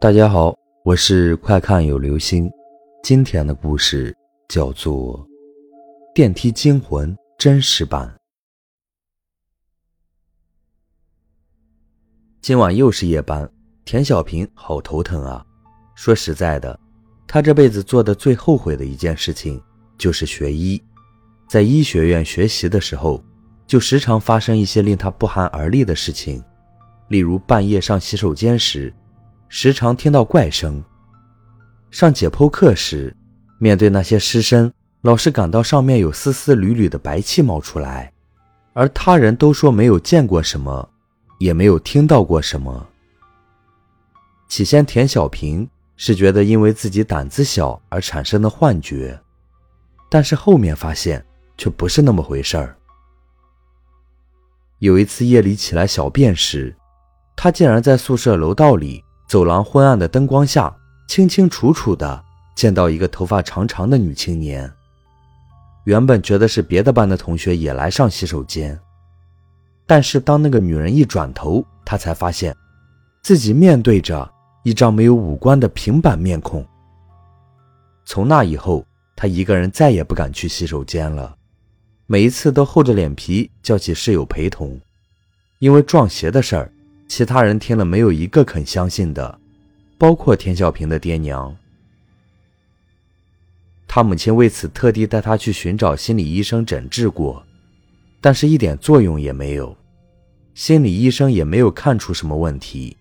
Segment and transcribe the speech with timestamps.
[0.00, 2.48] 大家好，我是快看有流星。
[3.02, 4.16] 今天的故事
[4.48, 5.18] 叫做
[6.14, 8.16] 《电梯惊魂》真实版。
[12.40, 13.50] 今晚又是夜班，
[13.84, 15.44] 田小平好头疼啊！
[15.96, 16.78] 说实在的，
[17.26, 19.60] 他这辈子做的最后悔的一件事情
[19.98, 20.80] 就是学医。
[21.48, 23.20] 在医学院学习的时候，
[23.66, 26.40] 就时常发生一些令他不寒而栗的事情，
[27.08, 28.94] 例如半夜上洗手间时。
[29.48, 30.82] 时常听到怪声。
[31.90, 33.14] 上解剖课时，
[33.58, 38.12] 面对那些尸身，老是感到上面有丝丝缕缕的白气冒出来，
[38.74, 40.86] 而他人都说没有见过什么，
[41.38, 42.86] 也没有听到过什么。
[44.48, 49.18] 起先，田小平是觉得因为自己胆子小而产生的幻觉，
[50.10, 51.24] 但是后面发现
[51.56, 52.76] 却不是那么回事儿。
[54.78, 56.76] 有一次夜里起来小便时，
[57.34, 59.02] 他竟然在宿舍楼道里。
[59.28, 60.74] 走廊昏暗的灯光下，
[61.06, 62.24] 清清楚楚的
[62.56, 64.72] 见到一个头发长长的女青年。
[65.84, 68.78] 原本觉得是别的班的同学也来上洗手间，
[69.86, 72.56] 但是当那个女人一转头，他才发现
[73.22, 74.26] 自己面对着
[74.64, 76.66] 一张没有五官的平板面孔。
[78.06, 78.82] 从那以后，
[79.14, 81.36] 他一个人再也不敢去洗手间了，
[82.06, 84.80] 每一次都厚着脸皮叫起室友陪同，
[85.58, 86.72] 因为撞邪的事儿。
[87.08, 89.40] 其他人听了，没有一个肯相信的，
[89.96, 91.56] 包括田小平的爹娘。
[93.88, 97.42] 他母亲为此特地带他去寻找心理医生诊治过，
[98.20, 99.76] 但是一点作用也没有。
[100.54, 102.96] 心理医生也没有看出什么问题，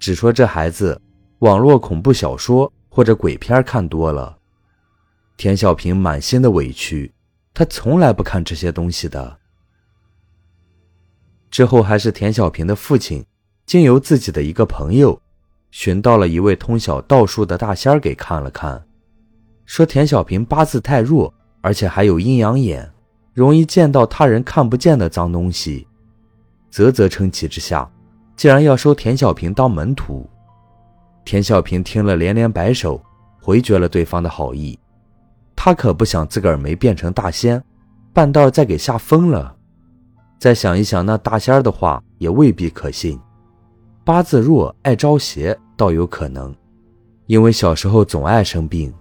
[0.00, 1.00] 只说这孩子
[1.38, 4.36] 网络恐怖小说或者鬼片看多了。
[5.36, 7.12] 田小平满心的委屈，
[7.54, 9.38] 他从来不看这些东西的。
[11.50, 13.24] 之后还是田小平的父亲。
[13.66, 15.20] 经由自己的一个朋友，
[15.72, 18.80] 寻到了一位通晓道术的大仙儿给看了看，
[19.64, 22.88] 说田小平八字太弱，而且还有阴阳眼，
[23.34, 25.84] 容易见到他人看不见的脏东西。
[26.70, 27.90] 啧啧称奇之下，
[28.36, 30.24] 竟然要收田小平当门徒。
[31.24, 33.02] 田小平听了连连摆手，
[33.42, 34.78] 回绝了对方的好意。
[35.56, 37.60] 他可不想自个儿没变成大仙，
[38.12, 39.56] 半道再给吓疯了。
[40.38, 43.18] 再想一想那大仙儿的话，也未必可信。
[44.06, 46.54] 八字弱爱招邪倒有可能，
[47.26, 48.94] 因为小时候总爱生病。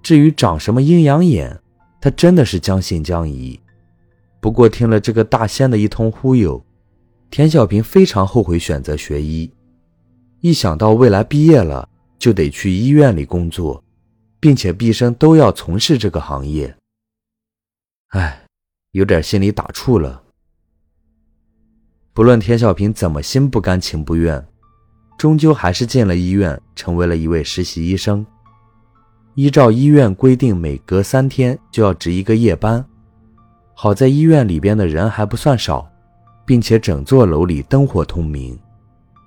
[0.00, 1.60] 至于长什么阴阳眼，
[2.00, 3.58] 他真的是将信将疑。
[4.40, 6.64] 不过听了这个大仙的一通忽悠，
[7.30, 9.52] 田小平非常后悔选择学医。
[10.40, 13.82] 一想到未来毕业了就得去医院里工作，
[14.38, 16.72] 并且毕生都要从事这个行业，
[18.10, 18.44] 哎，
[18.92, 20.22] 有点心里打怵了。
[22.16, 24.42] 不论田小平怎么心不甘情不愿，
[25.18, 28.24] 终究还是进了医院，成为了一位实习医生。
[29.34, 32.82] 依照医院规定，每隔三天就要值一个夜班。
[33.74, 35.86] 好在医院里边的人还不算少，
[36.46, 38.58] 并且整座楼里灯火通明，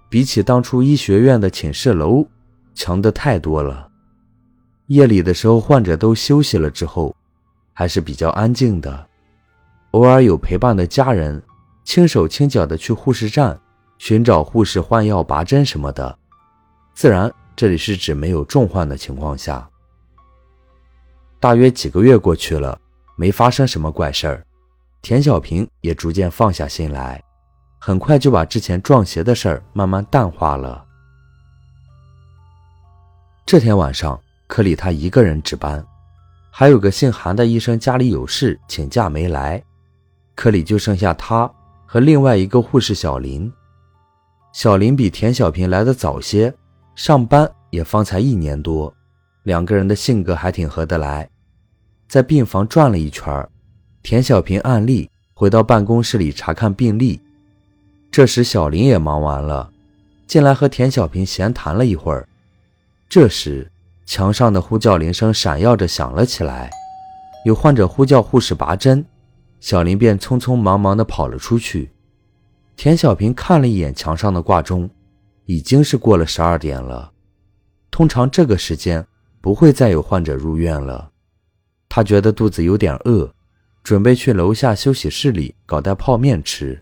[0.09, 2.25] 比起当初医学院的寝室楼
[2.73, 3.87] 强的太多了。
[4.87, 7.15] 夜里的时候，患者都休息了之后，
[7.71, 9.05] 还是比较安静的，
[9.91, 11.39] 偶尔有陪伴的家人。
[11.89, 13.59] 轻手轻脚的去护士站
[13.97, 16.15] 寻找护士换药拔针什么的，
[16.93, 19.67] 自然这里是指没有重患的情况下。
[21.39, 22.79] 大约几个月过去了，
[23.15, 24.45] 没发生什么怪事儿，
[25.01, 27.19] 田小平也逐渐放下心来，
[27.79, 30.85] 很快就把之前撞邪的事儿慢慢淡化了。
[33.47, 35.83] 这天晚上，科里他一个人值班，
[36.51, 39.63] 还有个姓韩的医生家里有事请假没来，
[40.35, 41.51] 科里就剩下他。
[41.91, 43.51] 和另外一个护士小林，
[44.53, 46.53] 小林比田小平来的早些，
[46.93, 48.93] 上班也方才一年多，
[49.41, 51.27] 两个人的性格还挺合得来。
[52.07, 53.43] 在病房转了一圈，
[54.03, 57.19] 田小平按例回到办公室里查看病历。
[58.11, 59.67] 这时小林也忙完了，
[60.27, 62.29] 进来和田小平闲谈了一会儿。
[63.09, 63.67] 这时
[64.05, 66.69] 墙上的呼叫铃声闪耀着响了起来，
[67.45, 69.03] 有患者呼叫护士拔针。
[69.59, 71.91] 小林便匆匆忙忙地跑了出去。
[72.75, 74.89] 田小平看了一眼墙上的挂钟，
[75.45, 77.11] 已经是过了十二点了。
[77.91, 79.05] 通常这个时间
[79.41, 81.11] 不会再有患者入院了。
[81.89, 83.33] 他觉得肚子有点饿，
[83.83, 86.81] 准备去楼下休息室里搞袋泡面吃。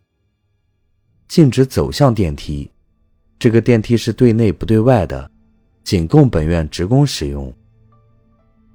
[1.27, 2.69] 径直走向电梯，
[3.39, 5.31] 这个电梯是对内不对外的，
[5.83, 7.51] 仅供本院职工使用。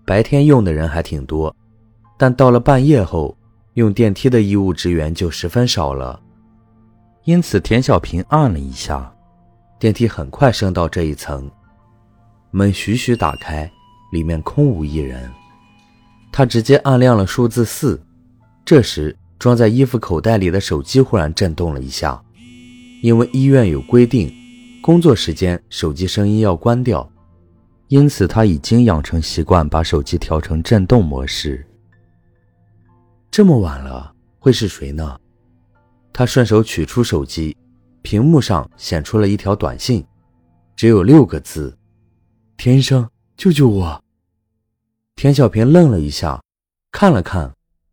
[0.05, 1.55] 白天用的人还挺多，
[2.19, 3.37] 但到了半夜后。
[3.75, 6.21] 用电梯的医务职员就十分少了，
[7.25, 9.11] 因此田小平按了一下，
[9.79, 11.51] 电梯很快升到这一层，
[12.51, 13.71] 门徐徐打开，
[14.13, 15.31] 里面空无一人。
[16.31, 17.99] 他直接按亮了数字四，
[18.65, 22.23] 这时装在衣服口袋里的手机忽然震动了一下，
[23.03, 24.31] 因为医院有规定，
[24.83, 27.11] 工作时间手机声音要关掉，
[27.89, 31.67] 因此他已经养成习惯把手机调成震动模式。
[33.33, 35.19] 这么晚了，会是谁呢？
[36.13, 37.57] 他顺手取出手机。
[38.03, 40.05] 屏幕上显出了一条短信，
[40.77, 41.75] 只有六个字
[42.59, 44.05] ：“田医生，救救我！”
[45.17, 46.43] 田小平愣了一下，
[46.91, 47.51] 看了看，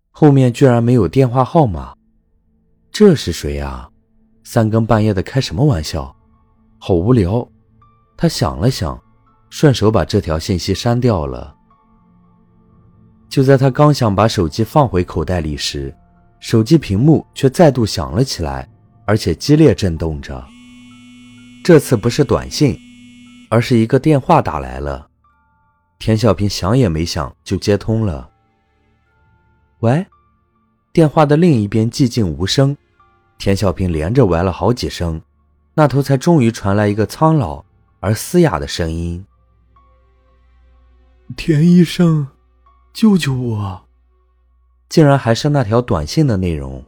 [0.09, 1.95] 后面居然没有电话号码。
[2.91, 3.87] 这是谁呀？
[4.43, 6.13] 三更半夜的开什么玩笑？
[6.79, 7.47] 好无聊。
[8.17, 9.01] 他想了想，
[9.49, 11.55] 顺手把这条信息删掉了。
[13.29, 15.95] 就在他刚想把手机放回口袋里时，
[16.39, 18.67] 手机屏幕却再度响了起来。
[19.09, 20.45] 而且激烈震动着。
[21.63, 22.79] 这次不是短信，
[23.49, 25.09] 而是一个电话打来了。
[25.97, 28.29] 田小平想也没想就接通了。
[29.79, 30.05] 喂，
[30.93, 32.77] 电话的另一边寂静无声。
[33.39, 35.19] 田小平连着喂了好几声，
[35.73, 37.65] 那头才终于传来一个苍老
[38.01, 39.25] 而嘶哑的声音
[41.35, 42.27] ：“田医生，
[42.99, 43.85] 救救我！”
[44.89, 46.83] 竟然还是那条短信的内容。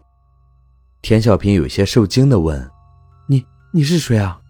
[1.01, 2.69] 田小平有些受惊的问
[3.29, 4.41] ：“你你是谁啊？”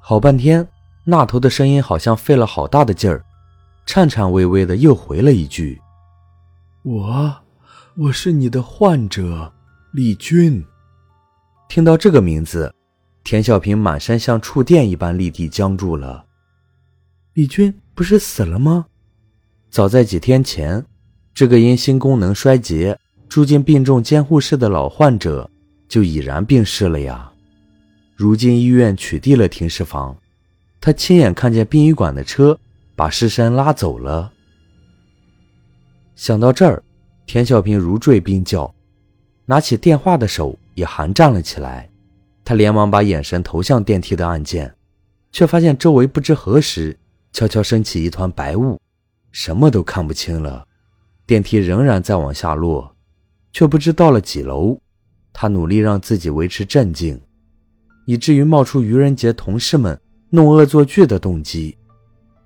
[0.00, 0.66] 好半天，
[1.04, 3.22] 那头的声音好像费了好大的劲儿，
[3.84, 5.78] 颤颤巍巍的又回了一句
[6.84, 7.36] ：“我，
[7.98, 9.52] 我是你的患者，
[9.92, 10.64] 李军。”
[11.68, 12.74] 听到这个名字，
[13.24, 16.24] 田小平满身像触电一般立地僵住了。
[17.34, 18.86] 李军不是死了吗？
[19.76, 20.82] 早在几天前，
[21.34, 22.98] 这个因心功能衰竭。
[23.28, 25.50] 住进病重监护室的老患者
[25.86, 27.30] 就已然病逝了呀。
[28.14, 30.16] 如今医院取缔了停尸房，
[30.80, 32.58] 他亲眼看见殡仪馆的车
[32.94, 34.32] 把尸身拉走了。
[36.14, 36.82] 想到这儿，
[37.26, 38.74] 田小平如坠冰窖，
[39.44, 41.86] 拿起电话的手也寒战了起来。
[42.46, 44.74] 他连忙把眼神投向电梯的按键，
[45.32, 46.96] 却发现周围不知何时
[47.30, 48.80] 悄悄升起一团白雾，
[49.38, 50.66] 什么都看不清了。
[51.26, 52.96] 电梯仍然在往下落。
[53.52, 54.78] 却不知到了几楼，
[55.32, 57.18] 他努力让自己维持镇静，
[58.04, 59.98] 以至于冒出愚人节同事们
[60.28, 61.74] 弄恶作剧的动机。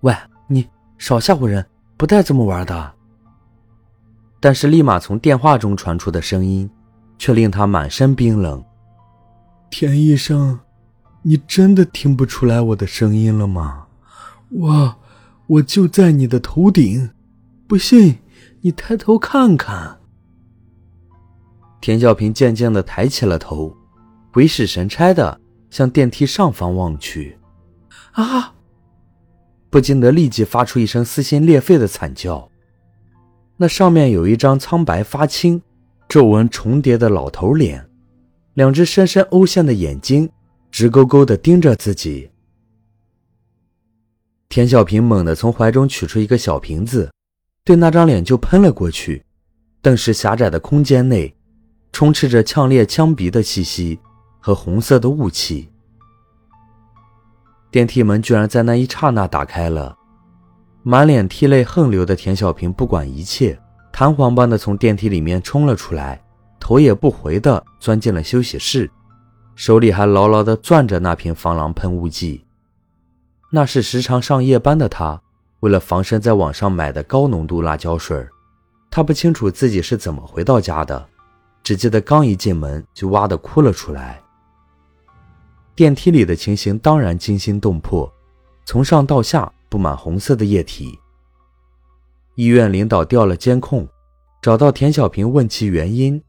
[0.03, 0.15] 喂，
[0.47, 1.67] 你少吓唬人，
[1.97, 2.93] 不带这么玩的。
[4.39, 6.71] 但是立马从电话中传出的声音，
[7.19, 8.65] 却令他满身冰冷。
[9.69, 10.61] 田医生，
[11.23, 13.87] 你真的听不出来我的声音了吗？
[14.51, 14.95] 我，
[15.51, 17.11] 我就在你的头顶，
[17.67, 18.17] 不信
[18.61, 19.99] 你抬头看看。
[21.81, 23.77] 田小平渐渐的抬起了头，
[24.33, 27.37] 鬼使神差的向电梯上方望去，
[28.13, 28.55] 啊！
[29.71, 32.49] 不禁得立即发出一声撕心裂肺的惨叫。
[33.57, 35.61] 那上面有一张苍白发青、
[36.09, 37.85] 皱纹重叠的老头脸，
[38.55, 40.31] 两只深深凹陷的眼睛
[40.71, 42.31] 直勾勾的盯着自己。
[44.51, 47.09] 田小平猛地从怀中取出一个小瓶子，
[47.65, 49.25] 对那张脸就喷了过去。
[49.81, 51.35] 顿时，狭窄的空间内。
[51.93, 53.99] 充斥着呛烈呛鼻的气息
[54.39, 55.69] 和红色的雾气，
[57.69, 59.97] 电梯门居然在那一刹那打开了。
[60.85, 63.59] 满脸涕泪横流的田小平不管一切，
[63.93, 66.23] 弹簧般的从电梯里面冲了出来，
[66.61, 68.89] 头也不回的钻进了休息室，
[69.57, 72.45] 手里还牢牢的攥着那瓶防狼喷雾剂。
[73.53, 75.21] 那是时常上夜班的他，
[75.61, 78.27] 为了防身在网上买的高浓度辣椒水。
[78.91, 81.09] 他不清楚自己是怎么回到家的。
[81.63, 84.21] 只记得刚一进门就哇的哭了出来。
[85.75, 88.11] 电梯里的情形当然惊心动魄，
[88.65, 90.99] 从上到下布满红色的液体。
[92.37, 93.87] 医院领导调了监控，
[94.41, 96.21] 找到田小平问其原因，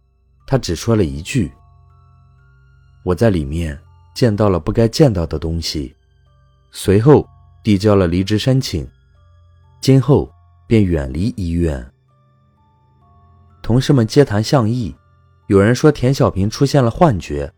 [0.46, 1.52] 他只说了一句
[3.06, 3.80] ：“我在里面
[4.14, 5.96] 见到了不该见到的东西。”
[6.72, 7.28] 随后
[7.64, 8.88] 递交了离职申请，
[9.82, 10.32] 今后
[10.66, 11.86] 便远离医院。
[13.62, 14.96] 同事们皆谈相议。
[15.48, 17.52] 有人说田小平出现了幻觉，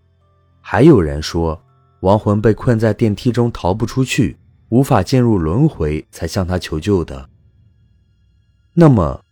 [0.61, 1.63] 还有人说
[1.99, 4.35] 亡魂被困在电梯中逃不出去，
[4.69, 7.29] 无法进入轮回，才向他求救的。
[8.73, 9.23] 那么，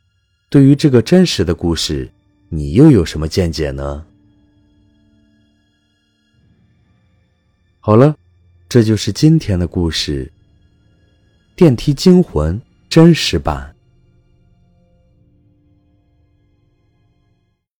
[0.47, 2.11] 对于这个真实的故事，
[2.49, 4.05] 你又有什么见解呢？
[7.79, 8.15] 好了，
[8.71, 10.31] 这就是今天的故事——
[11.57, 13.70] 电梯惊魂真实版。